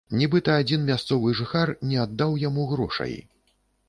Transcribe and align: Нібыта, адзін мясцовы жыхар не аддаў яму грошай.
Нібыта, 0.19 0.53
адзін 0.63 0.85
мясцовы 0.87 1.33
жыхар 1.39 1.71
не 1.89 1.99
аддаў 2.05 2.33
яму 2.47 2.65
грошай. 2.73 3.13